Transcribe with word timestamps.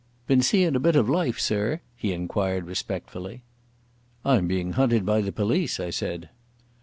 "Been 0.25 0.41
seein' 0.41 0.75
a 0.75 0.79
bit 0.79 0.95
of 0.95 1.07
life, 1.07 1.39
sir?" 1.39 1.79
he 1.95 2.11
inquired 2.11 2.65
respectfully. 2.65 3.43
"I'm 4.25 4.47
being 4.47 4.71
hunted 4.73 5.05
by 5.05 5.21
the 5.21 5.31
police," 5.31 5.79
I 5.79 5.91
said. 5.91 6.29